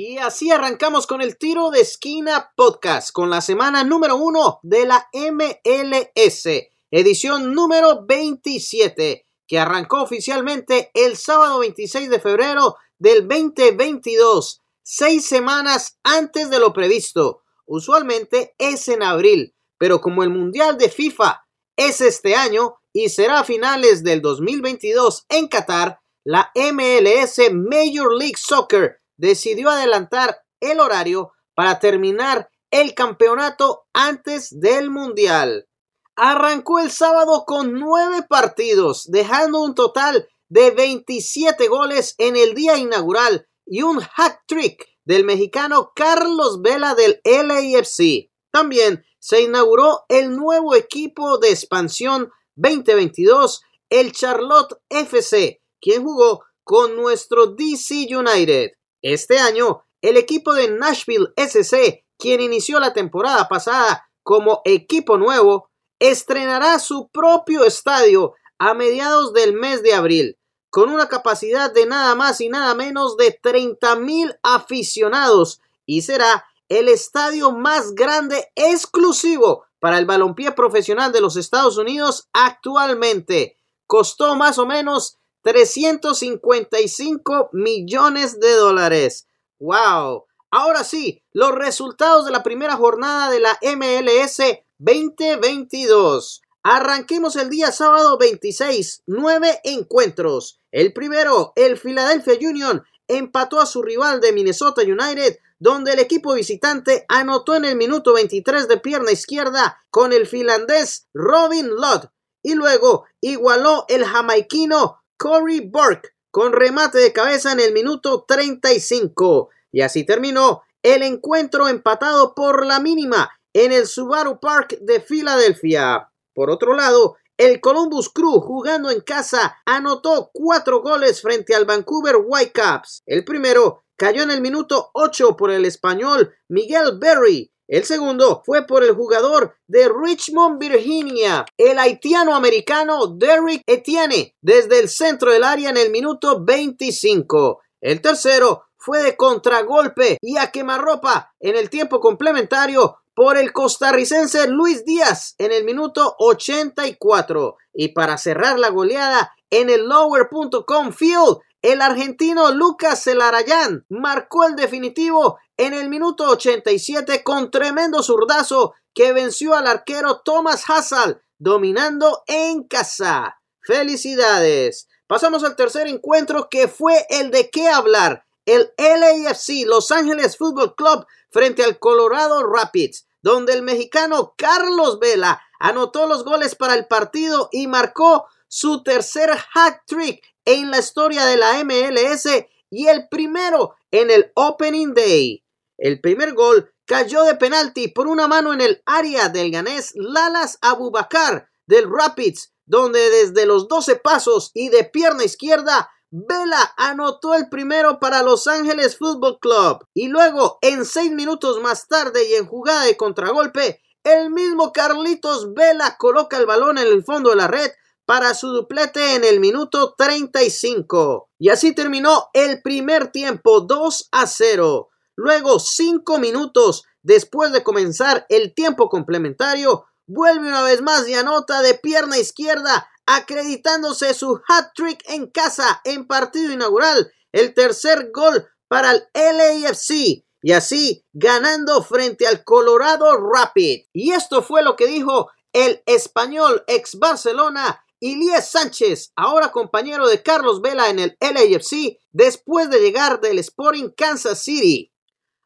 Y 0.00 0.18
así 0.18 0.52
arrancamos 0.52 1.08
con 1.08 1.22
el 1.22 1.38
tiro 1.38 1.72
de 1.72 1.80
esquina 1.80 2.52
podcast, 2.54 3.10
con 3.10 3.30
la 3.30 3.40
semana 3.40 3.82
número 3.82 4.14
uno 4.14 4.60
de 4.62 4.86
la 4.86 5.08
MLS, 5.12 6.46
edición 6.92 7.52
número 7.52 8.06
27, 8.06 9.26
que 9.44 9.58
arrancó 9.58 10.00
oficialmente 10.00 10.92
el 10.94 11.16
sábado 11.16 11.58
26 11.58 12.10
de 12.10 12.20
febrero 12.20 12.76
del 12.96 13.26
2022, 13.26 14.62
seis 14.84 15.26
semanas 15.26 15.98
antes 16.04 16.48
de 16.48 16.60
lo 16.60 16.72
previsto. 16.72 17.42
Usualmente 17.66 18.54
es 18.56 18.86
en 18.86 19.02
abril, 19.02 19.56
pero 19.78 20.00
como 20.00 20.22
el 20.22 20.30
Mundial 20.30 20.78
de 20.78 20.90
FIFA 20.90 21.44
es 21.74 22.00
este 22.02 22.36
año 22.36 22.76
y 22.92 23.08
será 23.08 23.40
a 23.40 23.44
finales 23.44 24.04
del 24.04 24.22
2022 24.22 25.26
en 25.28 25.48
Qatar, 25.48 25.98
la 26.22 26.52
MLS 26.54 27.40
Major 27.52 28.14
League 28.16 28.36
Soccer 28.36 28.97
decidió 29.18 29.68
adelantar 29.68 30.38
el 30.60 30.80
horario 30.80 31.32
para 31.54 31.78
terminar 31.78 32.48
el 32.70 32.94
campeonato 32.94 33.86
antes 33.92 34.58
del 34.58 34.90
Mundial. 34.90 35.68
Arrancó 36.16 36.78
el 36.78 36.90
sábado 36.90 37.44
con 37.46 37.74
nueve 37.74 38.24
partidos, 38.28 39.10
dejando 39.10 39.60
un 39.60 39.74
total 39.74 40.28
de 40.48 40.70
27 40.70 41.68
goles 41.68 42.14
en 42.18 42.36
el 42.36 42.54
día 42.54 42.76
inaugural 42.78 43.46
y 43.66 43.82
un 43.82 44.00
hat 44.16 44.38
trick 44.46 44.86
del 45.04 45.24
mexicano 45.24 45.92
Carlos 45.94 46.62
Vela 46.62 46.94
del 46.94 47.20
LAFC. 47.24 48.30
También 48.50 49.04
se 49.18 49.42
inauguró 49.42 50.04
el 50.08 50.34
nuevo 50.34 50.74
equipo 50.74 51.38
de 51.38 51.50
expansión 51.50 52.30
2022, 52.56 53.62
el 53.90 54.12
Charlotte 54.12 54.74
FC, 54.88 55.62
quien 55.80 56.04
jugó 56.04 56.44
con 56.64 56.96
nuestro 56.96 57.46
DC 57.46 58.08
United. 58.10 58.72
Este 59.02 59.38
año, 59.38 59.84
el 60.00 60.16
equipo 60.16 60.54
de 60.54 60.70
Nashville 60.70 61.28
SC, 61.36 62.04
quien 62.18 62.40
inició 62.40 62.80
la 62.80 62.92
temporada 62.92 63.48
pasada 63.48 64.10
como 64.22 64.60
equipo 64.64 65.18
nuevo, 65.18 65.70
estrenará 65.98 66.78
su 66.78 67.08
propio 67.08 67.64
estadio 67.64 68.34
a 68.58 68.74
mediados 68.74 69.32
del 69.32 69.52
mes 69.52 69.82
de 69.82 69.94
abril, 69.94 70.38
con 70.70 70.90
una 70.90 71.08
capacidad 71.08 71.72
de 71.72 71.86
nada 71.86 72.14
más 72.14 72.40
y 72.40 72.48
nada 72.48 72.74
menos 72.74 73.16
de 73.16 73.38
30 73.40 73.96
mil 73.96 74.34
aficionados 74.42 75.60
y 75.86 76.02
será 76.02 76.44
el 76.68 76.88
estadio 76.88 77.52
más 77.52 77.94
grande 77.94 78.50
exclusivo 78.54 79.64
para 79.80 79.98
el 79.98 80.06
balompié 80.06 80.52
profesional 80.52 81.12
de 81.12 81.20
los 81.20 81.36
Estados 81.36 81.78
Unidos 81.78 82.28
actualmente. 82.32 83.56
Costó 83.86 84.36
más 84.36 84.58
o 84.58 84.66
menos 84.66 85.17
355 85.48 87.48
millones 87.52 88.38
de 88.38 88.52
dólares. 88.52 89.26
¡Wow! 89.58 90.26
Ahora 90.50 90.84
sí, 90.84 91.22
los 91.32 91.52
resultados 91.52 92.26
de 92.26 92.32
la 92.32 92.42
primera 92.42 92.76
jornada 92.76 93.30
de 93.30 93.40
la 93.40 93.58
MLS 93.62 94.42
2022. 94.76 96.42
Arranquemos 96.62 97.36
el 97.36 97.48
día 97.48 97.72
sábado 97.72 98.18
26, 98.18 99.04
nueve 99.06 99.58
encuentros. 99.64 100.60
El 100.70 100.92
primero, 100.92 101.54
el 101.56 101.78
Philadelphia 101.78 102.34
Union 102.46 102.84
empató 103.06 103.62
a 103.62 103.66
su 103.66 103.80
rival 103.80 104.20
de 104.20 104.34
Minnesota 104.34 104.82
United, 104.82 105.38
donde 105.58 105.94
el 105.94 105.98
equipo 105.98 106.34
visitante 106.34 107.06
anotó 107.08 107.54
en 107.54 107.64
el 107.64 107.76
minuto 107.76 108.12
23 108.12 108.68
de 108.68 108.76
pierna 108.76 109.12
izquierda 109.12 109.82
con 109.90 110.12
el 110.12 110.26
finlandés 110.26 111.08
Robin 111.14 111.70
Lott 111.70 112.10
y 112.42 112.54
luego 112.54 113.06
igualó 113.22 113.86
el 113.88 114.04
jamaiquino 114.04 114.98
Corey 115.18 115.60
Burke 115.60 116.10
con 116.30 116.52
remate 116.52 116.98
de 116.98 117.12
cabeza 117.12 117.52
en 117.52 117.60
el 117.60 117.72
minuto 117.72 118.24
35. 118.26 119.50
Y 119.72 119.82
así 119.82 120.04
terminó 120.04 120.62
el 120.82 121.02
encuentro 121.02 121.68
empatado 121.68 122.34
por 122.34 122.64
la 122.64 122.80
mínima 122.80 123.30
en 123.52 123.72
el 123.72 123.86
Subaru 123.86 124.38
Park 124.40 124.78
de 124.80 125.00
Filadelfia. 125.00 126.10
Por 126.32 126.50
otro 126.50 126.74
lado, 126.74 127.16
el 127.36 127.60
Columbus 127.60 128.08
Crew 128.10 128.40
jugando 128.40 128.90
en 128.90 129.00
casa 129.00 129.58
anotó 129.66 130.30
cuatro 130.32 130.80
goles 130.80 131.20
frente 131.20 131.54
al 131.54 131.64
Vancouver 131.64 132.16
Whitecaps. 132.24 133.02
El 133.06 133.24
primero 133.24 133.84
cayó 133.96 134.22
en 134.22 134.30
el 134.30 134.40
minuto 134.40 134.90
8 134.94 135.36
por 135.36 135.50
el 135.50 135.64
español 135.64 136.34
Miguel 136.48 136.98
Berry 136.98 137.52
el 137.68 137.84
segundo 137.84 138.42
fue 138.46 138.66
por 138.66 138.82
el 138.82 138.94
jugador 138.94 139.54
de 139.66 139.90
Richmond, 139.90 140.58
Virginia, 140.58 141.44
el 141.58 141.78
haitiano-americano 141.78 143.08
Derrick 143.08 143.62
Etienne, 143.66 144.34
desde 144.40 144.80
el 144.80 144.88
centro 144.88 145.30
del 145.30 145.44
área 145.44 145.68
en 145.68 145.76
el 145.76 145.90
minuto 145.90 146.42
25. 146.42 147.60
El 147.82 148.00
tercero 148.00 148.64
fue 148.78 149.02
de 149.02 149.16
contragolpe 149.16 150.16
y 150.22 150.38
a 150.38 150.50
quemarropa 150.50 151.34
en 151.40 151.56
el 151.56 151.68
tiempo 151.68 152.00
complementario 152.00 152.96
por 153.14 153.36
el 153.36 153.52
costarricense 153.52 154.48
Luis 154.48 154.86
Díaz 154.86 155.34
en 155.36 155.52
el 155.52 155.64
minuto 155.64 156.16
84. 156.18 157.56
Y 157.74 157.88
para 157.88 158.16
cerrar 158.16 158.58
la 158.58 158.70
goleada 158.70 159.34
en 159.50 159.68
el 159.68 159.86
lower.com 159.86 160.92
field, 160.92 161.38
el 161.60 161.82
argentino 161.82 162.50
Lucas 162.52 163.02
Celarayán 163.02 163.84
marcó 163.90 164.44
el 164.44 164.54
definitivo 164.54 165.38
en 165.58 165.74
el 165.74 165.88
minuto 165.88 166.24
87 166.30 167.22
con 167.24 167.50
tremendo 167.50 168.02
zurdazo 168.02 168.74
que 168.94 169.12
venció 169.12 169.54
al 169.54 169.66
arquero 169.66 170.20
Thomas 170.24 170.64
Hassel, 170.68 171.20
dominando 171.36 172.22
en 172.26 172.62
casa. 172.62 173.40
¡Felicidades! 173.60 174.88
Pasamos 175.08 175.42
al 175.42 175.56
tercer 175.56 175.88
encuentro 175.88 176.48
que 176.48 176.68
fue 176.68 177.06
el 177.10 177.30
de 177.30 177.50
qué 177.50 177.68
hablar. 177.68 178.24
El 178.46 178.72
LAFC 178.78 179.66
Los 179.66 179.90
Ángeles 179.90 180.36
Football 180.36 180.74
Club 180.76 181.06
frente 181.30 181.64
al 181.64 181.78
Colorado 181.78 182.46
Rapids, 182.46 183.06
donde 183.20 183.52
el 183.52 183.62
mexicano 183.62 184.34
Carlos 184.38 185.00
Vela 185.00 185.42
anotó 185.58 186.06
los 186.06 186.24
goles 186.24 186.54
para 186.54 186.74
el 186.74 186.86
partido 186.86 187.48
y 187.50 187.66
marcó 187.66 188.26
su 188.46 188.82
tercer 188.84 189.30
hat 189.54 189.80
trick 189.86 190.22
en 190.44 190.70
la 190.70 190.78
historia 190.78 191.26
de 191.26 191.36
la 191.36 191.62
MLS 191.64 192.46
y 192.70 192.86
el 192.86 193.08
primero 193.08 193.74
en 193.90 194.10
el 194.10 194.30
Opening 194.34 194.94
Day. 194.94 195.44
El 195.78 196.00
primer 196.00 196.34
gol 196.34 196.70
cayó 196.84 197.22
de 197.24 197.36
penalti 197.36 197.88
por 197.88 198.06
una 198.06 198.28
mano 198.28 198.52
en 198.52 198.60
el 198.60 198.82
área 198.84 199.28
del 199.28 199.50
ganés 199.50 199.92
Lalas 199.94 200.58
Abubakar 200.60 201.48
del 201.66 201.90
Rapids, 201.90 202.52
donde 202.66 202.98
desde 203.10 203.46
los 203.46 203.68
12 203.68 203.96
pasos 203.96 204.50
y 204.54 204.68
de 204.68 204.84
pierna 204.84 205.24
izquierda 205.24 205.90
Vela 206.10 206.74
anotó 206.76 207.34
el 207.34 207.48
primero 207.48 208.00
para 208.00 208.22
Los 208.22 208.46
Ángeles 208.46 208.96
Football 208.96 209.38
Club 209.40 209.84
y 209.94 210.08
luego 210.08 210.58
en 210.62 210.84
seis 210.84 211.12
minutos 211.12 211.60
más 211.60 211.86
tarde 211.86 212.28
y 212.28 212.34
en 212.34 212.46
jugada 212.46 212.84
de 212.84 212.96
contragolpe 212.96 213.82
el 214.04 214.30
mismo 214.30 214.72
Carlitos 214.72 215.52
Vela 215.52 215.96
coloca 215.98 216.38
el 216.38 216.46
balón 216.46 216.78
en 216.78 216.86
el 216.86 217.04
fondo 217.04 217.30
de 217.30 217.36
la 217.36 217.46
red 217.46 217.70
para 218.06 218.32
su 218.32 218.48
duplete 218.48 219.16
en 219.16 219.24
el 219.24 219.38
minuto 219.38 219.94
35. 219.98 221.28
Y 221.38 221.50
así 221.50 221.74
terminó 221.74 222.28
el 222.32 222.62
primer 222.62 223.12
tiempo 223.12 223.60
2 223.60 224.08
a 224.12 224.26
0. 224.26 224.88
Luego, 225.18 225.58
cinco 225.58 226.20
minutos 226.20 226.84
después 227.02 227.50
de 227.50 227.64
comenzar 227.64 228.24
el 228.28 228.54
tiempo 228.54 228.88
complementario, 228.88 229.84
vuelve 230.06 230.46
una 230.46 230.62
vez 230.62 230.80
más 230.80 231.08
y 231.08 231.14
anota 231.14 231.60
de 231.60 231.74
pierna 231.74 232.18
izquierda, 232.18 232.88
acreditándose 233.04 234.14
su 234.14 234.40
hat 234.46 234.68
trick 234.76 235.02
en 235.08 235.28
casa 235.28 235.80
en 235.82 236.06
partido 236.06 236.52
inaugural, 236.52 237.10
el 237.32 237.52
tercer 237.52 238.12
gol 238.14 238.46
para 238.68 238.92
el 238.92 239.08
LAFC 239.12 240.24
y 240.40 240.52
así 240.52 241.04
ganando 241.12 241.82
frente 241.82 242.28
al 242.28 242.44
Colorado 242.44 243.16
Rapid. 243.16 243.86
Y 243.92 244.12
esto 244.12 244.40
fue 244.40 244.62
lo 244.62 244.76
que 244.76 244.86
dijo 244.86 245.32
el 245.52 245.82
español 245.86 246.62
ex 246.68 246.96
Barcelona 246.96 247.84
Ilias 247.98 248.52
Sánchez, 248.52 249.10
ahora 249.16 249.50
compañero 249.50 250.06
de 250.06 250.22
Carlos 250.22 250.60
Vela 250.60 250.90
en 250.90 251.00
el 251.00 251.16
LAFC, 251.20 251.98
después 252.12 252.70
de 252.70 252.78
llegar 252.78 253.20
del 253.20 253.40
Sporting 253.40 253.88
Kansas 253.96 254.44
City. 254.44 254.92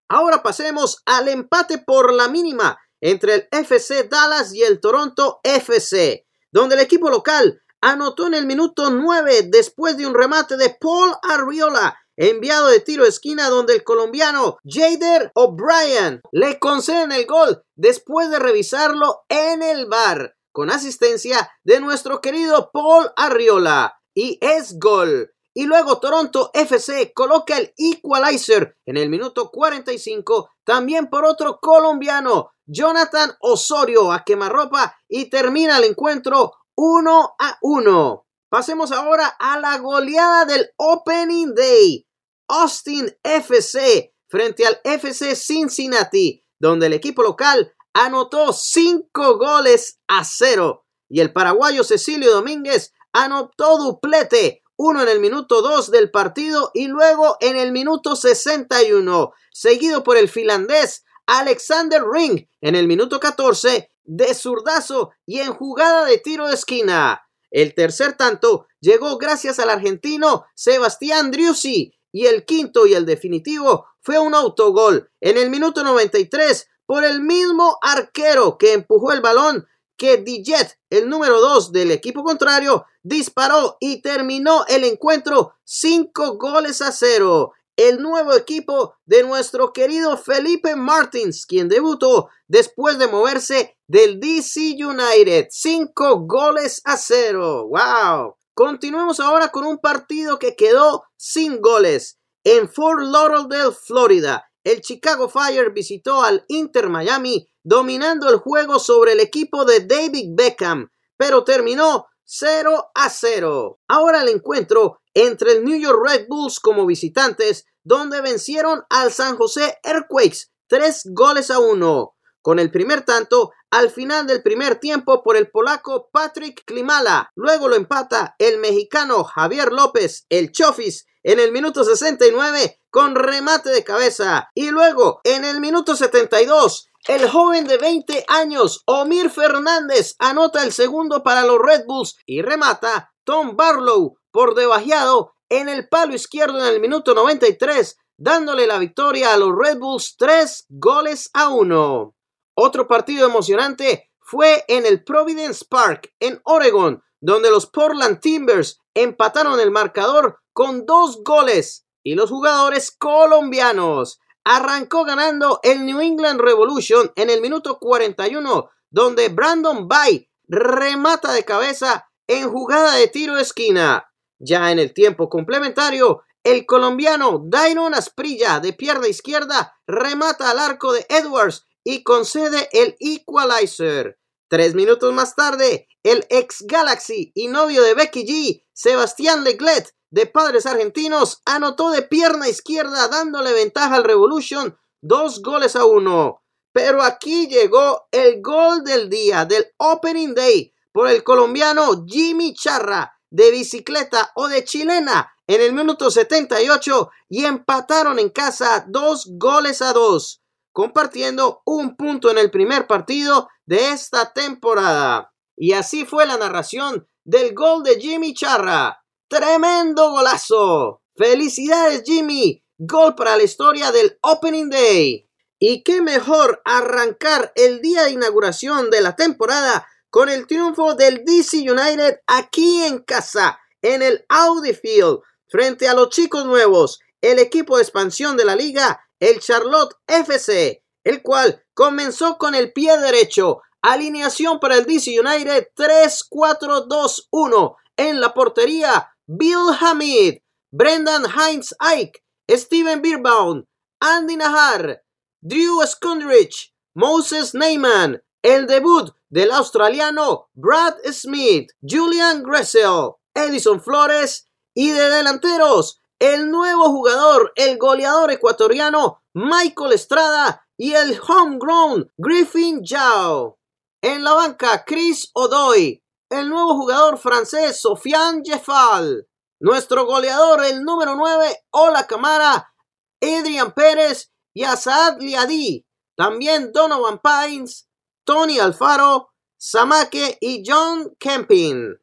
Ahora 0.08 0.43
pasemos 0.43 1.02
al 1.06 1.28
empate 1.28 1.78
por 1.78 2.12
la 2.12 2.28
mínima 2.28 2.78
entre 3.00 3.34
el 3.34 3.49
FC 3.50 4.04
Dallas 4.04 4.54
y 4.54 4.62
el 4.62 4.81
Toronto 4.81 5.40
FC, 5.43 6.26
donde 6.52 6.76
el 6.76 6.81
equipo 6.81 7.10
local 7.10 7.62
anotó 7.81 8.26
en 8.26 8.34
el 8.34 8.46
minuto 8.46 8.90
9 8.90 9.49
después 9.50 9.96
de 9.96 10.06
un 10.06 10.14
remate 10.14 10.56
de 10.56 10.76
Paul 10.81 11.12
Arriola, 11.22 11.99
enviado 12.16 12.69
de 12.69 12.81
tiro 12.81 13.04
esquina 13.04 13.49
donde 13.49 13.75
el 13.75 13.84
colombiano 13.84 14.58
Jader 14.64 15.32
O'Brien 15.34 16.20
le 16.31 16.58
concede 16.58 17.16
el 17.16 17.26
gol 17.26 17.64
después 17.75 18.31
de 18.31 18.38
revisarlo 18.38 19.22
en 19.28 19.62
el 19.62 19.87
bar 19.87 20.37
con 20.52 20.70
asistencia 20.70 21.50
de 21.64 21.81
nuestro 21.81 22.20
querido 22.20 22.70
Paul 22.72 23.10
Arriola. 23.16 23.98
Y 24.14 24.38
es 24.43 24.78
gol. 24.78 25.32
Y 25.54 25.66
luego 25.66 26.00
Toronto 26.00 26.50
FC 26.54 27.12
coloca 27.12 27.58
el 27.58 27.75
equalizer 27.76 28.76
en 28.87 28.96
el 28.96 29.08
minuto 29.08 29.50
45, 29.50 30.50
también 30.64 31.10
por 31.10 31.25
otro 31.25 31.58
colombiano, 31.60 32.50
Jonathan 32.64 33.32
Osorio 33.40 34.12
a 34.12 34.25
quemarropa 34.25 34.96
y 35.08 35.28
termina 35.28 35.78
el 35.78 35.84
encuentro 35.84 36.52
1 36.75 37.34
a 37.38 37.58
1. 37.60 38.26
Pasemos 38.49 38.93
ahora 38.93 39.37
a 39.38 39.58
la 39.58 39.78
goleada 39.78 40.44
del 40.44 40.70
Opening 40.76 41.55
Day. 41.55 42.06
Austin 42.48 43.10
FC 43.22 44.14
frente 44.28 44.66
al 44.66 44.81
FC 44.84 45.37
Cincinnati, 45.37 46.44
donde 46.58 46.87
el 46.87 46.93
equipo 46.94 47.22
local 47.22 47.75
anotó 47.93 48.52
cinco 48.52 49.37
goles 49.37 50.00
a 50.08 50.25
cero 50.25 50.87
y 51.08 51.20
el 51.20 51.32
paraguayo 51.32 51.84
Cecilio 51.84 52.32
Domínguez 52.32 52.94
anotó 53.12 53.76
duplete, 53.76 54.62
uno 54.82 55.00
en 55.00 55.08
el 55.08 55.20
minuto 55.20 55.62
2 55.62 55.93
del 55.93 56.11
partido 56.11 56.73
y 56.75 56.88
luego 56.88 57.37
en 57.40 57.56
el 57.56 57.70
minuto 57.70 58.17
61, 58.17 59.32
seguido 59.52 60.02
por 60.02 60.17
el 60.17 60.29
finlandés 60.29 61.05
Alexander 61.26 62.02
Ring 62.05 62.49
en 62.61 62.75
el 62.75 62.88
minuto 62.88 63.20
14 63.20 63.90
de 64.02 64.34
zurdazo 64.34 65.12
y 65.25 65.38
en 65.38 65.52
jugada 65.52 66.05
de 66.05 66.19
tiro 66.19 66.49
de 66.49 66.55
esquina. 66.55 67.23
El 67.52 67.75
tercer 67.75 68.17
tanto 68.17 68.67
llegó 68.81 69.19
gracias 69.19 69.61
al 69.61 69.70
argentino 69.70 70.46
Sebastián 70.56 71.31
Driussi 71.31 71.94
y 72.11 72.26
el 72.26 72.44
quinto 72.44 72.88
y 72.88 72.94
el 72.94 73.06
definitivo 73.06 73.87
fue 74.00 74.19
un 74.19 74.34
autogol 74.34 75.12
en 75.20 75.38
el 75.38 75.49
minuto 75.49 75.84
93 75.84 76.67
por 76.87 77.05
el 77.05 77.20
mismo 77.20 77.79
arquero 77.82 78.58
que 78.58 78.73
empujó 78.73 79.12
el 79.12 79.20
balón 79.20 79.69
que 79.96 80.17
Dijet, 80.17 80.76
el 80.90 81.08
número 81.08 81.40
2 81.40 81.70
del 81.70 81.93
equipo 81.93 82.25
contrario, 82.25 82.84
disparó 83.02 83.76
y 83.81 84.02
terminó 84.02 84.64
el 84.69 84.84
encuentro 84.84 85.54
5 85.64 86.38
goles 86.38 86.82
a 86.82 86.93
0 86.93 87.52
el 87.76 88.02
nuevo 88.02 88.34
equipo 88.34 88.94
de 89.06 89.22
nuestro 89.22 89.72
querido 89.72 90.16
Felipe 90.16 90.76
Martins, 90.76 91.46
quien 91.46 91.69
debutó 91.69 92.28
después 92.46 92.99
de 92.99 93.08
moverse 93.08 93.76
del 93.87 94.20
DC 94.20 94.76
United. 94.78 95.46
Cinco 95.50 96.20
goles 96.20 96.82
a 96.84 96.96
cero. 96.96 97.69
¡Wow! 97.69 98.37
Continuemos 98.54 99.20
ahora 99.20 99.48
con 99.48 99.64
un 99.64 99.78
partido 99.78 100.38
que 100.38 100.55
quedó 100.55 101.05
sin 101.16 101.60
goles. 101.60 102.19
En 102.44 102.69
Fort 102.69 103.00
Lauderdale, 103.00 103.72
Florida, 103.72 104.44
el 104.64 104.81
Chicago 104.82 105.28
Fire 105.28 105.72
visitó 105.72 106.22
al 106.22 106.44
Inter 106.48 106.88
Miami 106.88 107.48
dominando 107.62 108.28
el 108.28 108.37
juego 108.37 108.78
sobre 108.78 109.12
el 109.12 109.20
equipo 109.20 109.64
de 109.64 109.81
David 109.81 110.31
Beckham, 110.34 110.90
pero 111.16 111.44
terminó 111.44 112.06
0 112.34 112.93
a 112.94 113.11
0. 113.11 113.79
Ahora 113.88 114.23
el 114.23 114.31
encuentro 114.31 115.00
entre 115.12 115.52
el 115.52 115.64
New 115.64 115.79
York 115.79 116.00
Red 116.02 116.26
Bulls 116.29 116.61
como 116.61 116.87
visitantes, 116.87 117.67
donde 117.84 118.23
vencieron 118.23 118.84
al 118.88 119.12
San 119.12 119.37
José 119.37 119.79
Earthquakes 119.82 120.50
3 120.69 121.11
goles 121.12 121.50
a 121.50 121.58
1. 121.58 122.17
Con 122.40 122.58
el 122.58 122.70
primer 122.70 123.02
tanto 123.02 123.52
al 123.70 123.90
final 123.90 124.26
del 124.26 124.43
primer 124.43 124.76
tiempo 124.76 125.23
por 125.23 125.37
el 125.37 125.50
polaco 125.50 126.08
Patrick 126.11 126.64
Klimala. 126.64 127.31
Luego 127.34 127.69
lo 127.69 127.76
empata 127.76 128.34
el 128.38 128.58
mexicano 128.58 129.25
Javier 129.25 129.70
López, 129.70 130.25
el 130.31 130.52
Chofis, 130.52 131.06
en 131.23 131.38
el 131.38 131.52
minuto 131.52 131.84
69 131.84 132.81
con 132.88 133.14
remate 133.14 133.69
de 133.69 133.84
cabeza. 133.84 134.49
Y 134.55 134.70
luego 134.70 135.20
en 135.25 135.44
el 135.44 135.61
minuto 135.61 135.96
72 135.96 136.88
el 137.08 137.28
joven 137.28 137.66
de 137.66 137.78
20 137.78 138.25
años, 138.28 138.82
Omir 138.87 139.31
Fernández, 139.31 140.14
anota 140.19 140.62
el 140.62 140.72
segundo 140.72 141.22
para 141.22 141.44
los 141.44 141.58
Red 141.58 141.84
Bulls 141.87 142.16
y 142.26 142.43
remata 142.43 143.12
Tom 143.25 143.56
Barlow 143.56 144.16
por 144.31 144.54
debajeado 144.54 145.34
en 145.49 145.69
el 145.69 145.88
palo 145.88 146.14
izquierdo 146.14 146.58
en 146.58 146.66
el 146.66 146.81
minuto 146.81 147.14
93, 147.14 147.96
dándole 148.16 148.66
la 148.66 148.78
victoria 148.78 149.34
a 149.34 149.37
los 149.37 149.50
Red 149.56 149.78
Bulls 149.78 150.16
3 150.16 150.66
goles 150.69 151.31
a 151.34 151.49
1. 151.49 152.14
Otro 152.54 152.87
partido 152.87 153.26
emocionante 153.26 154.10
fue 154.20 154.64
en 154.69 154.87
el 154.87 155.02
Providence 155.02 155.64
Park, 155.69 156.12
en 156.20 156.40
Oregon, 156.44 157.02
donde 157.20 157.50
los 157.50 157.66
Portland 157.66 158.20
Timbers 158.20 158.78
empataron 158.94 159.58
el 159.60 159.70
marcador 159.70 160.38
con 160.52 160.87
dos 160.87 161.22
goles 161.25 161.87
y 162.02 162.14
los 162.14 162.31
jugadores 162.31 162.90
colombianos. 162.96 164.20
Arrancó 164.44 165.05
ganando 165.05 165.61
el 165.62 165.87
New 165.87 166.00
England 166.00 166.41
Revolution 166.41 167.12
en 167.17 167.31
el 167.31 167.41
minuto 167.41 167.79
41, 167.79 168.71
donde 168.91 169.29
Brandon 169.29 169.89
Bay 169.89 170.29
remata 170.49 171.33
de 171.33 171.44
cabeza 171.44 172.09
en 172.27 172.50
jugada 172.50 172.97
de 172.97 173.09
tiro 173.09 173.37
de 173.37 173.43
esquina. 173.43 174.09
Ya 174.39 174.73
en 174.73 174.79
el 174.79 174.93
tiempo 174.93 175.29
complementario, 175.29 176.23
el 176.43 176.67
colombiano 176.67 177.43
Dairon 177.44 177.94
Asprilla 177.94 178.59
de 178.59 178.73
pierna 178.73 179.06
izquierda 179.06 179.75
remata 179.87 180.50
al 180.50 180.59
arco 180.59 180.93
de 180.93 181.06
Edwards 181.09 181.67
y 181.85 182.03
concede 182.03 182.69
el 182.73 182.97
equalizer. 182.99 184.19
Tres 184.49 184.75
minutos 184.75 185.15
más 185.15 185.37
tarde, 185.37 185.89
el 186.03 186.27
ex 186.29 186.65
Galaxy 186.67 187.33
y 187.35 187.49
novio 187.49 187.83
de 187.83 187.94
Becky 187.94 188.27
G, 188.27 188.65
Sebastián 188.73 189.44
Leglet, 189.44 189.94
de 190.12 190.26
padres 190.26 190.67
argentinos, 190.67 191.41
anotó 191.47 191.91
de 191.91 192.03
pierna 192.03 192.49
izquierda 192.49 193.09
dándole 193.09 193.53
ventaja 193.53 193.97
al 193.97 194.05
Revolution 194.05 194.79
dos 195.00 195.43
goles 195.43 195.75
a 195.75 195.87
uno. 195.87 196.43
Pero 196.73 197.03
aquí 197.03 197.49
llegó 197.49 198.09
el 198.12 198.41
gol 198.41 198.85
del 198.85 199.09
día, 199.09 199.47
del 199.47 199.67
Opening 199.79 200.35
Day, 200.35 200.73
por 200.93 201.09
el 201.09 201.25
colombiano 201.25 202.05
Jimmy 202.06 202.55
Charra, 202.55 203.19
de 203.31 203.50
bicicleta 203.50 204.31
o 204.35 204.49
de 204.49 204.64
chilena 204.64 205.32
en 205.47 205.62
el 205.62 205.73
minuto 205.73 206.11
78 206.11 207.11
y 207.31 207.47
empataron 207.47 208.19
en 208.19 208.29
casa 208.29 208.85
dos 208.88 209.31
goles 209.38 209.81
a 209.81 209.94
dos, 209.94 210.43
compartiendo 210.73 211.62
un 211.65 211.97
punto 211.97 212.31
en 212.31 212.37
el 212.37 212.50
primer 212.50 212.87
partido 212.87 213.49
de 213.65 213.91
esta 213.91 214.32
temporada. 214.35 215.32
Y 215.56 215.73
así 215.73 216.05
fue 216.05 216.26
la 216.26 216.37
narración 216.37 217.08
del 217.25 217.55
gol 217.55 217.82
de 217.82 217.99
Jimmy 217.99 218.35
Charra. 218.35 219.01
Tremendo 219.32 220.11
golazo. 220.11 221.00
Felicidades 221.17 222.02
Jimmy. 222.05 222.62
Gol 222.76 223.14
para 223.14 223.38
la 223.38 223.43
historia 223.43 223.90
del 223.90 224.19
Opening 224.20 224.69
Day. 224.69 225.26
Y 225.58 225.82
qué 225.84 226.02
mejor 226.02 226.61
arrancar 226.67 227.50
el 227.56 227.81
día 227.81 228.02
de 228.02 228.11
inauguración 228.11 228.90
de 228.90 229.00
la 229.00 229.17
temporada 229.17 229.88
con 230.11 230.29
el 230.29 230.46
triunfo 230.46 230.96
del 230.96 231.25
DC 231.25 231.61
United 231.61 232.20
aquí 232.26 232.84
en 232.84 232.99
casa, 232.99 233.58
en 233.81 234.02
el 234.02 234.23
Audi 234.29 234.75
Field, 234.75 235.20
frente 235.49 235.88
a 235.88 235.94
los 235.94 236.11
chicos 236.11 236.44
nuevos, 236.44 237.00
el 237.23 237.38
equipo 237.38 237.79
de 237.79 237.84
expansión 237.84 238.37
de 238.37 238.44
la 238.44 238.55
liga, 238.55 239.02
el 239.19 239.40
Charlotte 239.40 239.96
FC, 240.08 240.84
el 241.05 241.23
cual 241.23 241.64
comenzó 241.73 242.37
con 242.37 242.55
el 242.55 242.75
pie 242.75 242.99
derecho. 242.99 243.62
Alineación 243.81 244.61
para 244.61 244.76
el 244.76 244.84
DC 244.84 245.19
United 245.19 245.69
3-4-2-1. 245.75 247.76
En 247.96 248.20
la 248.20 248.34
portería, 248.34 249.12
Bill 249.37 249.73
Hamid, 249.73 250.38
Brendan 250.73 251.25
Heinz 251.25 251.73
Ike, 251.81 252.23
Steven 252.50 253.00
Beerbaum, 253.00 253.64
Andy 254.00 254.37
Nahar, 254.37 254.99
Drew 255.43 255.81
Skundrich, 255.87 256.72
Moses 256.94 257.55
Neyman, 257.55 258.20
el 258.43 258.67
debut 258.67 259.10
del 259.31 259.51
australiano 259.53 260.48
Brad 260.55 260.94
Smith, 261.12 261.70
Julian 261.81 262.43
Gressel, 262.43 263.12
Edison 263.34 263.81
Flores 263.81 264.48
y 264.74 264.91
de 264.91 265.08
delanteros 265.08 266.03
el 266.22 266.51
nuevo 266.51 266.89
jugador, 266.91 267.53
el 267.56 267.79
goleador 267.79 268.31
ecuatoriano 268.31 269.22
Michael 269.34 269.93
Estrada 269.93 270.65
y 270.77 270.93
el 270.93 271.19
homegrown 271.20 272.12
Griffin 272.17 272.86
Zhao. 272.86 273.58
En 274.03 274.22
la 274.22 274.32
banca 274.34 274.84
Chris 274.84 275.31
Odoy, 275.34 276.02
el 276.32 276.48
nuevo 276.48 276.74
jugador 276.74 277.19
francés 277.19 277.81
Sofiane 277.81 278.43
Jeffal, 278.44 279.29
nuestro 279.60 280.06
goleador 280.06 280.65
el 280.65 280.82
número 280.82 281.15
9 281.15 281.65
Ola 281.70 282.06
Camara, 282.06 282.72
Adrian 283.20 283.72
Pérez 283.72 284.32
y 284.55 284.65
Asad 284.65 285.19
Liadi, 285.20 285.86
también 286.17 286.72
Donovan 286.72 287.20
Pines, 287.20 287.89
Tony 288.24 288.58
Alfaro, 288.58 289.32
Samake 289.58 290.39
y 290.41 290.62
John 290.67 291.15
Kempin. 291.19 291.98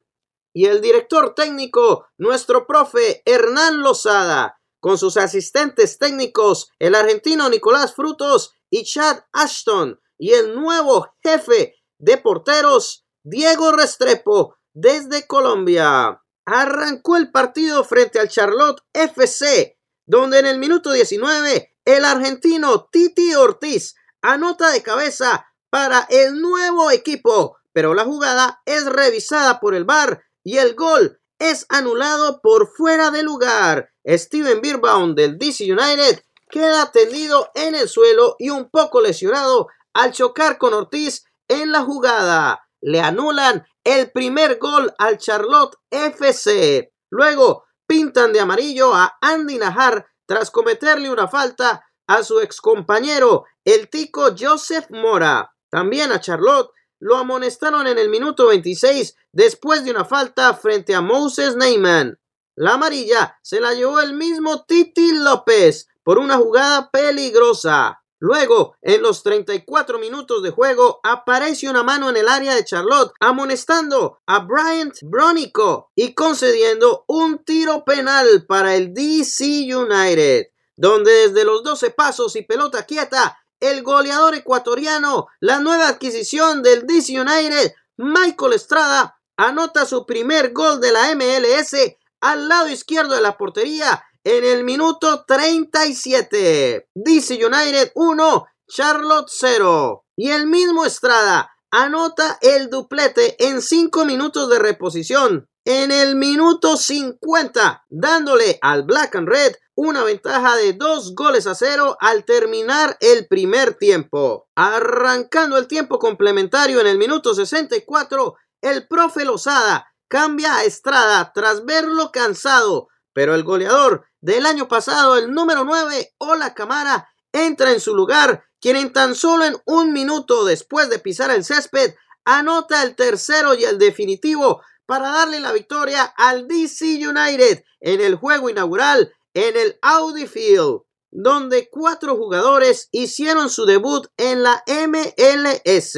Y 0.54 0.66
el 0.66 0.82
director 0.82 1.34
técnico, 1.34 2.08
nuestro 2.18 2.68
profe 2.68 3.22
Hernán 3.26 3.82
Lozada, 3.82 4.60
con 4.80 4.98
sus 4.98 5.18
asistentes 5.18 5.98
técnicos, 5.98 6.70
el 6.80 6.96
argentino 6.96 7.50
Nicolás 7.50 7.96
Frutos 7.96 8.54
y 8.70 8.84
Chad 8.84 9.24
Ashton, 9.32 10.00
y 10.18 10.34
el 10.34 10.56
nuevo 10.56 11.08
jefe 11.24 11.76
de 11.98 12.18
porteros, 12.18 13.06
Diego 13.30 13.72
Restrepo, 13.72 14.58
desde 14.74 15.28
Colombia. 15.28 16.22
Arrancó 16.46 17.16
el 17.16 17.32
partido 17.32 17.84
frente 17.84 18.20
al 18.20 18.28
Charlotte 18.28 18.82
FC, 18.92 19.78
donde 20.08 20.40
en 20.40 20.48
el 20.48 20.58
minuto 20.58 20.92
19 20.92 21.76
el 21.86 22.06
argentino 22.06 22.90
Titi 22.92 23.36
Ortiz 23.36 23.94
anota 24.24 24.72
de 24.72 24.82
cabeza 24.82 25.46
para 25.70 26.08
el 26.10 26.42
nuevo 26.42 26.90
equipo, 26.90 27.58
pero 27.72 27.94
la 27.94 28.04
jugada 28.04 28.64
es 28.66 28.88
revisada 28.88 29.60
por 29.60 29.76
el 29.76 29.86
VAR 29.86 30.24
y 30.44 30.58
el 30.58 30.74
gol 30.74 31.22
es 31.38 31.68
anulado 31.70 32.42
por 32.42 32.68
fuera 32.76 33.12
de 33.12 33.22
lugar. 33.22 33.92
Steven 34.08 34.60
Birbaum 34.60 35.14
del 35.14 35.38
DC 35.38 35.72
United 35.72 36.24
queda 36.50 36.92
tendido 36.92 37.52
en 37.54 37.76
el 37.76 37.88
suelo 37.88 38.36
y 38.40 38.50
un 38.50 38.72
poco 38.72 39.02
lesionado 39.02 39.68
al 39.94 40.14
chocar 40.14 40.58
con 40.58 40.74
Ortiz 40.74 41.26
en 41.48 41.72
la 41.72 41.84
jugada. 41.84 42.69
Le 42.82 43.02
anulan 43.02 43.66
el 43.84 44.12
primer 44.12 44.58
gol 44.58 44.94
al 44.98 45.18
Charlotte 45.18 45.78
FC. 45.90 46.92
Luego 47.10 47.66
pintan 47.88 48.34
de 48.34 48.40
amarillo 48.40 48.94
a 48.94 49.18
Andy 49.22 49.58
Najar 49.58 50.08
tras 50.26 50.52
cometerle 50.52 51.10
una 51.10 51.28
falta 51.28 51.86
a 52.08 52.24
su 52.24 52.40
excompañero, 52.40 53.46
el 53.64 53.90
tico 53.90 54.30
Joseph 54.38 54.90
Mora. 54.90 55.56
También 55.70 56.12
a 56.12 56.20
Charlotte 56.20 56.72
lo 57.00 57.18
amonestaron 57.18 57.88
en 57.88 57.98
el 57.98 58.10
minuto 58.10 58.48
26 58.48 59.16
después 59.32 59.84
de 59.84 59.92
una 59.92 60.06
falta 60.06 60.54
frente 60.54 60.96
a 60.96 61.02
Moses 61.02 61.56
Neyman. 61.56 62.20
La 62.56 62.74
amarilla 62.74 63.40
se 63.42 63.62
la 63.62 63.74
llevó 63.74 64.02
el 64.02 64.14
mismo 64.14 64.66
Titi 64.66 65.14
López 65.14 65.88
por 66.04 66.18
una 66.18 66.38
jugada 66.38 66.90
peligrosa. 66.92 67.99
Luego, 68.22 68.76
en 68.82 69.02
los 69.02 69.24
34 69.24 69.98
minutos 69.98 70.44
de 70.44 70.50
juego, 70.50 71.00
aparece 71.04 71.70
una 71.70 71.84
mano 71.84 72.10
en 72.10 72.18
el 72.18 72.28
área 72.28 72.54
de 72.54 72.66
Charlotte, 72.66 73.14
amonestando 73.22 74.20
a 74.26 74.40
Bryant 74.40 74.94
Bronico 75.04 75.90
y 75.96 76.14
concediendo 76.14 77.06
un 77.08 77.46
tiro 77.46 77.86
penal 77.86 78.46
para 78.46 78.76
el 78.76 78.94
DC 78.94 79.74
United, 79.74 80.48
donde 80.76 81.12
desde 81.30 81.46
los 81.46 81.64
12 81.64 81.92
pasos 81.92 82.36
y 82.36 82.42
pelota 82.42 82.84
quieta, 82.84 83.40
el 83.62 83.84
goleador 83.84 84.36
ecuatoriano, 84.36 85.28
la 85.40 85.60
nueva 85.60 85.88
adquisición 85.88 86.62
del 86.62 86.86
DC 86.86 87.20
United, 87.20 87.74
Michael 87.96 88.54
Estrada, 88.54 89.18
anota 89.38 89.86
su 89.86 90.06
primer 90.06 90.52
gol 90.52 90.82
de 90.82 90.92
la 90.92 91.16
MLS 91.16 91.74
al 92.20 92.50
lado 92.50 92.68
izquierdo 92.68 93.16
de 93.16 93.22
la 93.22 93.38
portería 93.38 94.04
en 94.32 94.46
el 94.46 94.64
minuto 94.64 95.26
37. 95.28 96.88
DC 96.94 97.46
United 97.46 97.92
1, 97.96 98.46
Charlotte 98.68 99.28
0. 99.28 100.06
Y 100.16 100.30
el 100.30 100.46
mismo 100.46 100.86
Estrada 100.86 101.52
anota 101.72 102.38
el 102.42 102.70
duplete 102.70 103.36
en 103.44 103.64
5 103.64 104.06
minutos 104.06 104.48
de 104.50 104.60
reposición. 104.60 105.50
En 105.66 105.92
el 105.92 106.16
minuto 106.16 106.78
50, 106.78 107.86
dándole 107.90 108.60
al 108.62 108.84
Black 108.84 109.16
and 109.16 109.28
Red 109.28 109.56
una 109.76 110.04
ventaja 110.04 110.56
de 110.58 110.74
2 110.74 111.16
goles 111.16 111.48
a 111.48 111.56
0 111.56 111.98
al 112.00 112.24
terminar 112.24 112.98
el 113.02 113.28
primer 113.28 113.76
tiempo. 113.76 114.48
Arrancando 114.56 115.58
el 115.58 115.68
tiempo 115.68 115.98
complementario 115.98 116.80
en 116.82 116.88
el 116.88 117.00
minuto 117.00 117.34
64, 117.34 118.36
el 118.62 118.88
profe 118.88 119.26
Lozada 119.26 119.88
cambia 120.08 120.58
a 120.58 120.66
Estrada 120.66 121.32
tras 121.34 121.66
verlo 121.66 122.12
cansado, 122.12 122.90
pero 123.14 123.36
el 123.36 123.44
goleador 123.44 124.06
del 124.22 124.46
año 124.46 124.68
pasado, 124.68 125.18
el 125.18 125.32
número 125.32 125.64
9, 125.64 126.16
Ola 126.18 126.54
Camara, 126.54 127.10
entra 127.32 127.72
en 127.72 127.80
su 127.80 127.96
lugar, 127.96 128.44
quien 128.60 128.76
en 128.76 128.92
tan 128.92 129.16
solo 129.16 129.46
en 129.46 129.56
un 129.66 129.94
minuto 129.94 130.46
después 130.46 130.90
de 130.90 131.00
pisar 131.00 131.32
el 131.32 131.44
césped, 131.44 131.96
anota 132.26 132.84
el 132.84 132.96
tercero 132.96 133.56
y 133.56 133.64
el 133.64 133.78
definitivo 133.78 134.62
para 134.86 135.10
darle 135.10 135.40
la 135.40 135.52
victoria 135.52 136.04
al 136.04 136.48
DC 136.48 137.08
United 137.08 137.64
en 137.80 138.02
el 138.02 138.16
juego 138.16 138.50
inaugural 138.50 139.14
en 139.34 139.56
el 139.56 139.78
Audi 139.82 140.28
Field, 140.28 140.82
donde 141.12 141.70
cuatro 141.70 142.16
jugadores 142.18 142.90
hicieron 142.92 143.50
su 143.50 143.66
debut 143.66 144.08
en 144.18 144.44
la 144.44 144.64
MLS. 144.68 145.98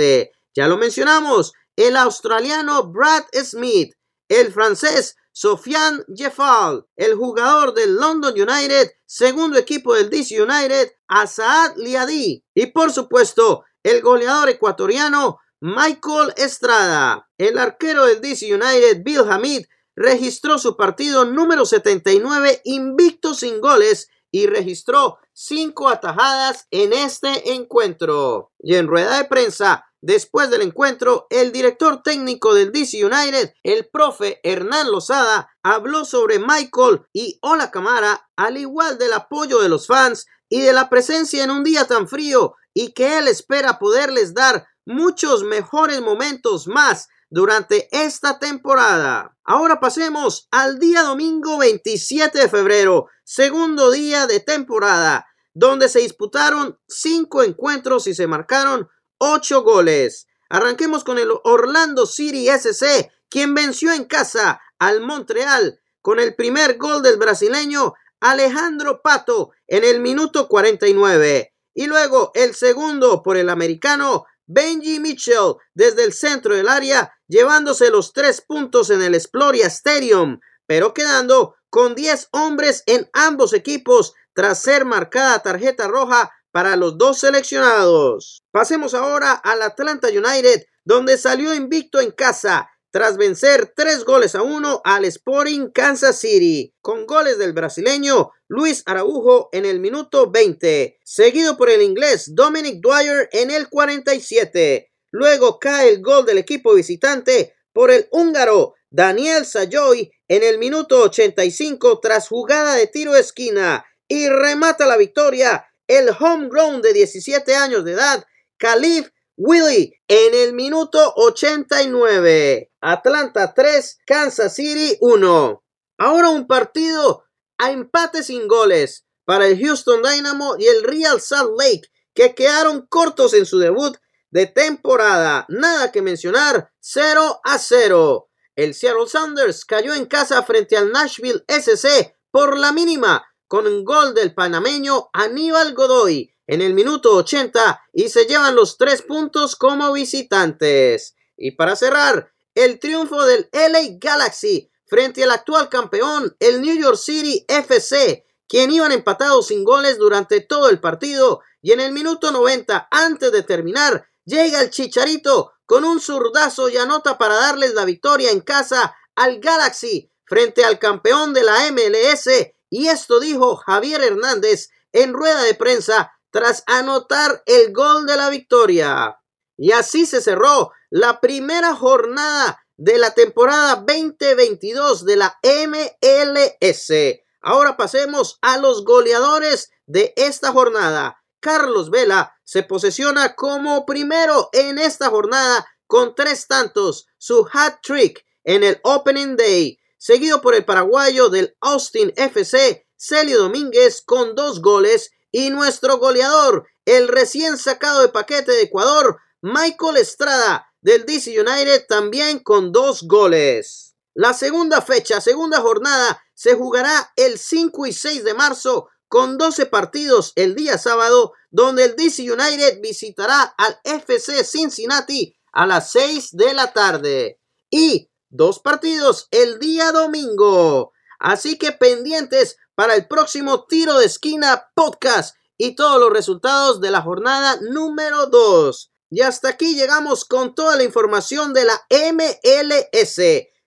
Ya 0.54 0.68
lo 0.68 0.78
mencionamos, 0.78 1.54
el 1.76 1.96
australiano 1.96 2.84
Brad 2.88 3.24
Smith, 3.44 3.94
el 4.28 4.52
francés 4.52 5.16
Sofiane 5.34 6.04
Jeffal, 6.14 6.86
el 6.96 7.16
jugador 7.16 7.74
del 7.74 7.96
London 7.96 8.34
United, 8.34 8.92
segundo 9.06 9.58
equipo 9.58 9.94
del 9.94 10.10
DC 10.10 10.42
United, 10.42 10.92
Asaad 11.08 11.78
Liadi 11.78 12.44
y 12.54 12.66
por 12.68 12.92
supuesto 12.92 13.64
el 13.84 14.02
goleador 14.02 14.50
ecuatoriano 14.50 15.40
Michael 15.62 16.34
Estrada. 16.38 17.30
El 17.38 17.58
arquero 17.58 18.06
del 18.06 18.20
DC 18.20 18.54
United, 18.54 19.04
Bill 19.04 19.30
Hamid, 19.30 19.66
registró 19.96 20.58
su 20.58 20.76
partido 20.76 21.26
número 21.26 21.66
79 21.66 22.62
invicto 22.66 23.34
sin 23.34 23.62
goles 23.62 24.10
y 24.32 24.48
registró 24.48 25.20
cinco 25.34 25.90
atajadas 25.90 26.68
en 26.72 26.94
este 26.94 27.54
encuentro. 27.54 28.52
Y 28.60 28.76
en 28.76 28.88
rueda 28.88 29.18
de 29.18 29.26
prensa, 29.26 29.86
Después 30.02 30.50
del 30.50 30.64
encuentro, 30.64 31.28
el 31.30 31.52
director 31.52 32.02
técnico 32.02 32.56
del 32.56 32.72
DC 32.72 33.06
United, 33.06 33.54
el 33.64 33.88
profe 33.88 34.40
Hernán 34.44 34.92
Lozada, 34.92 35.52
habló 35.62 36.06
sobre 36.06 36.40
Michael 36.40 37.04
y 37.14 37.38
Ola 37.42 37.70
Camara, 37.70 38.28
al 38.36 38.58
igual 38.58 38.98
del 38.98 39.14
apoyo 39.14 39.62
de 39.62 39.70
los 39.70 39.86
fans 39.86 40.26
y 40.50 40.62
de 40.62 40.74
la 40.74 40.90
presencia 40.90 41.44
en 41.44 41.52
un 41.52 41.64
día 41.64 41.86
tan 41.86 42.08
frío 42.08 42.56
y 42.74 42.94
que 42.94 43.20
él 43.20 43.28
espera 43.28 43.78
poderles 43.78 44.34
dar 44.34 44.66
muchos 44.86 45.44
mejores 45.44 46.02
momentos 46.02 46.68
más 46.68 47.08
durante 47.30 47.88
esta 47.92 48.40
temporada. 48.40 49.38
Ahora 49.44 49.80
pasemos 49.80 50.48
al 50.50 50.80
día 50.80 51.04
domingo 51.04 51.60
27 51.60 52.40
de 52.40 52.50
febrero, 52.50 53.08
segundo 53.24 53.92
día 53.92 54.26
de 54.26 54.40
temporada, 54.40 55.28
donde 55.54 55.90
se 55.90 56.00
disputaron 56.00 56.80
cinco 56.88 57.44
encuentros 57.44 58.08
y 58.08 58.16
se 58.16 58.26
marcaron 58.26 58.90
8 59.24 59.62
goles. 59.62 60.28
Arranquemos 60.50 61.04
con 61.04 61.20
el 61.20 61.30
Orlando 61.44 62.08
City 62.08 62.50
SC, 62.50 63.12
quien 63.30 63.54
venció 63.54 63.94
en 63.94 64.06
casa 64.06 64.60
al 64.80 65.02
Montreal 65.02 65.80
con 66.02 66.20
el 66.20 66.34
primer 66.36 66.78
gol 66.78 67.04
del 67.04 67.18
brasileño 67.18 67.94
Alejandro 68.20 69.02
Pato 69.04 69.52
en 69.68 69.84
el 69.84 70.00
minuto 70.00 70.48
49. 70.48 71.54
Y 71.76 71.86
luego 71.86 72.32
el 72.34 72.56
segundo 72.56 73.22
por 73.22 73.38
el 73.38 73.50
americano 73.50 74.26
Benji 74.48 75.00
Mitchell 75.00 75.54
desde 75.76 76.04
el 76.04 76.14
centro 76.14 76.56
del 76.56 76.68
área, 76.68 77.14
llevándose 77.28 77.92
los 77.92 78.14
tres 78.14 78.42
puntos 78.42 78.90
en 78.90 79.04
el 79.04 79.14
Exploria 79.14 79.68
Stadium, 79.68 80.40
pero 80.66 80.96
quedando 80.96 81.56
con 81.70 81.94
10 81.94 82.30
hombres 82.32 82.82
en 82.88 83.08
ambos 83.14 83.54
equipos 83.54 84.16
tras 84.34 84.64
ser 84.64 84.84
marcada 84.84 85.44
tarjeta 85.44 85.88
roja 85.88 86.32
para 86.52 86.76
los 86.76 86.98
dos 86.98 87.20
seleccionados. 87.20 88.44
Pasemos 88.52 88.94
ahora 88.94 89.34
al 89.34 89.62
Atlanta 89.62 90.08
United, 90.10 90.66
donde 90.84 91.18
salió 91.18 91.54
invicto 91.54 92.00
en 92.00 92.12
casa 92.12 92.70
tras 92.92 93.16
vencer 93.16 93.72
tres 93.74 94.04
goles 94.04 94.36
a 94.36 94.42
uno 94.42 94.82
al 94.84 95.06
Sporting 95.06 95.70
Kansas 95.72 96.20
City, 96.20 96.76
con 96.82 97.06
goles 97.06 97.38
del 97.38 97.54
brasileño 97.54 98.32
Luis 98.50 98.84
Araujo 98.86 99.48
en 99.54 99.66
el 99.66 99.80
minuto 99.80 100.30
20, 100.30 101.00
seguido 101.04 101.56
por 101.56 101.70
el 101.70 101.82
inglés 101.82 102.36
Dominic 102.36 102.82
Dwyer 102.82 103.30
en 103.32 103.50
el 103.50 103.70
47. 103.70 104.92
Luego 105.12 105.58
cae 105.58 105.90
el 105.90 106.02
gol 106.02 106.26
del 106.26 106.38
equipo 106.38 106.74
visitante 106.74 107.56
por 107.72 107.92
el 107.92 108.08
húngaro 108.12 108.76
Daniel 108.90 109.46
Sayoy 109.46 110.12
en 110.28 110.44
el 110.44 110.58
minuto 110.58 111.02
85 111.04 112.00
tras 112.02 112.28
jugada 112.28 112.76
de 112.76 112.88
tiro 112.88 113.14
de 113.14 113.22
esquina 113.22 113.86
y 114.10 114.28
remata 114.28 114.86
la 114.86 114.98
victoria 114.98 115.66
el 115.98 116.10
homegrown 116.18 116.82
de 116.82 116.94
17 116.94 117.54
años 117.54 117.84
de 117.84 117.92
edad, 117.92 118.24
Khalif 118.58 119.10
Willy, 119.36 119.94
en 120.08 120.34
el 120.34 120.54
minuto 120.54 121.14
89. 121.18 122.72
Atlanta 122.80 123.54
3, 123.54 124.00
Kansas 124.06 124.56
City 124.56 124.98
1. 125.02 125.64
Ahora 125.98 126.30
un 126.30 126.48
partido 126.48 127.26
a 127.58 127.72
empate 127.72 128.24
sin 128.24 128.48
goles 128.48 129.06
para 129.26 129.48
el 129.48 129.60
Houston 129.60 130.02
Dynamo 130.02 130.56
y 130.58 130.66
el 130.66 130.84
Real 130.84 131.20
Salt 131.20 131.60
Lake, 131.60 131.90
que 132.14 132.36
quedaron 132.36 132.88
cortos 132.88 133.34
en 133.34 133.46
su 133.46 133.60
debut 133.60 133.98
de 134.30 134.48
temporada. 134.48 135.46
Nada 135.50 135.92
que 135.92 136.02
mencionar, 136.02 136.72
0 136.80 137.42
a 137.44 137.60
0. 137.60 138.30
El 138.56 138.74
Seattle 138.74 139.08
Sounders 139.08 139.66
cayó 139.66 139.94
en 139.94 140.06
casa 140.06 140.42
frente 140.44 140.78
al 140.78 140.92
Nashville 140.92 141.44
SC 141.48 142.16
por 142.32 142.58
la 142.58 142.72
mínima 142.72 143.26
con 143.52 143.68
un 143.68 143.84
gol 143.84 144.14
del 144.14 144.34
panameño 144.34 145.10
Aníbal 145.12 145.74
Godoy 145.74 146.34
en 146.48 146.62
el 146.62 146.74
minuto 146.74 147.14
80 147.14 147.82
y 147.92 148.08
se 148.08 148.24
llevan 148.24 148.56
los 148.56 148.78
tres 148.78 149.02
puntos 149.02 149.58
como 149.58 149.92
visitantes. 149.92 151.16
Y 151.36 151.52
para 151.52 151.76
cerrar, 151.76 152.32
el 152.56 152.80
triunfo 152.80 153.26
del 153.26 153.50
LA 153.52 153.98
Galaxy 154.00 154.72
frente 154.88 155.26
al 155.26 155.32
actual 155.32 155.68
campeón, 155.68 156.34
el 156.40 156.62
New 156.62 156.78
York 156.78 156.96
City 156.96 157.44
FC, 157.46 158.26
quien 158.48 158.72
iban 158.72 158.94
empatados 158.94 159.48
sin 159.48 159.66
goles 159.66 159.98
durante 159.98 160.40
todo 160.40 160.70
el 160.70 160.80
partido 160.80 161.42
y 161.62 161.74
en 161.74 161.82
el 161.82 161.92
minuto 161.92 162.32
90 162.32 162.88
antes 162.90 163.34
de 163.34 163.44
terminar 163.44 164.08
llega 164.24 164.62
el 164.62 164.70
Chicharito 164.70 165.52
con 165.66 165.84
un 165.84 166.00
zurdazo 166.00 166.70
y 166.70 166.78
anota 166.78 167.18
para 167.18 167.36
darles 167.36 167.74
la 167.74 167.84
victoria 167.84 168.32
en 168.32 168.40
casa 168.40 168.96
al 169.14 169.42
Galaxy 169.42 170.10
frente 170.24 170.64
al 170.64 170.80
campeón 170.80 171.34
de 171.34 171.44
la 171.44 171.70
MLS 171.74 172.30
y 172.72 172.88
esto 172.88 173.20
dijo 173.20 173.58
Javier 173.58 174.02
Hernández 174.02 174.70
en 174.94 175.14
rueda 175.14 175.44
de 175.44 175.54
prensa 175.54 176.14
tras 176.32 176.64
anotar 176.66 177.44
el 177.46 177.74
gol 177.74 178.08
de 178.08 178.16
la 178.16 178.30
victoria. 178.30 179.20
Y 179.58 179.74
así 179.74 180.06
se 180.06 180.22
cerró 180.22 180.72
la 180.90 181.20
primera 181.20 181.76
jornada 181.76 182.66
de 182.78 182.98
la 182.98 183.14
temporada 183.14 183.76
2022 183.76 185.06
de 185.06 185.16
la 185.18 185.38
MLS. 185.44 186.94
Ahora 187.42 187.76
pasemos 187.76 188.40
a 188.42 188.58
los 188.58 188.86
goleadores 188.86 189.72
de 189.86 190.14
esta 190.16 190.54
jornada. 190.54 191.22
Carlos 191.42 191.90
Vela 191.90 192.34
se 192.46 192.64
posesiona 192.64 193.36
como 193.36 193.86
primero 193.86 194.50
en 194.54 194.80
esta 194.80 195.10
jornada 195.10 195.68
con 195.88 196.16
tres 196.16 196.48
tantos, 196.48 197.08
su 197.18 197.46
hat 197.52 197.82
trick 197.84 198.26
en 198.46 198.64
el 198.64 198.80
Opening 198.84 199.36
Day 199.36 199.81
seguido 200.02 200.42
por 200.42 200.56
el 200.56 200.66
paraguayo 200.66 201.30
del 201.30 201.56
Austin 201.62 202.12
FC, 202.16 202.88
Celio 202.98 203.38
Domínguez, 203.38 204.02
con 204.04 204.34
dos 204.36 204.60
goles, 204.60 205.12
Y 205.34 205.50
nuestro 205.50 205.98
goleador, 205.98 206.68
el 206.84 207.08
recién 207.08 207.58
sacado 207.58 208.02
de 208.02 208.10
paquete 208.10 208.52
de 208.52 208.64
Ecuador, 208.64 209.18
Michael 209.42 209.96
Estrada, 209.96 210.68
del 210.82 211.06
DC 211.06 211.40
United, 211.40 211.86
también 211.88 212.40
con 212.40 212.74
dos 212.74 213.04
goles. 213.04 213.96
La 214.14 214.34
segunda 214.34 214.82
fecha, 214.82 215.22
segunda 215.22 215.62
jornada, 215.62 216.22
se 216.34 216.56
jugará 216.56 217.14
el 217.16 217.38
5 217.38 217.86
y 217.86 217.94
6 217.94 218.26
de 218.26 218.34
marzo 218.34 218.90
con 219.08 219.38
12 219.38 219.68
partidos 219.68 220.34
el 220.36 220.56
día 220.56 220.78
sábado, 220.78 221.32
donde 221.50 221.86
el 221.86 221.96
DC 221.96 222.24
United 222.24 222.82
visitará 222.82 223.44
al 223.58 223.80
FC 223.86 224.44
Cincinnati 224.44 225.34
a 225.54 225.66
las 225.66 225.92
6 225.92 226.32
de 226.36 226.54
la 226.54 226.74
tarde. 226.74 227.40
Y 227.70 228.11
dos 228.32 228.60
partidos 228.60 229.28
el 229.30 229.60
día 229.60 229.92
domingo. 229.92 230.94
Así 231.20 231.58
que 231.58 231.72
pendientes 231.72 232.58
para 232.74 232.96
el 232.96 233.08
próximo 233.08 233.66
tiro 233.66 234.00
de 234.00 234.08
esquina 234.08 234.72
podcast 234.74 235.36
y 235.58 235.76
todos 235.76 236.00
los 236.00 236.12
resultados 236.12 236.82
de 236.82 236.90
la 236.90 237.02
jornada 237.02 237.60
número 237.62 238.26
2. 238.26 238.92
Y 239.12 239.22
hasta 239.22 239.50
aquí 239.50 239.76
llegamos 239.76 240.26
con 240.26 240.56
toda 240.56 240.76
la 240.78 240.84
información 240.84 241.54
de 241.54 241.66
la 241.66 241.86
MLS. 241.90 243.22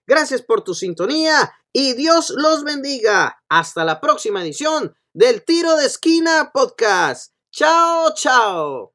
Gracias 0.07 0.43
por 0.43 0.65
tu 0.65 0.75
sintonía 0.75 1.53
y 1.73 1.93
Dios 1.93 2.31
los 2.31 2.65
bendiga. 2.65 3.39
Hasta 3.49 3.85
la 3.85 4.01
próxima 4.01 4.43
edición 4.43 4.97
del 5.13 5.45
Tiro 5.45 5.77
de 5.77 5.87
Esquina 5.87 6.51
Podcast. 6.53 7.33
Chao, 7.53 8.13
chao. 8.15 8.94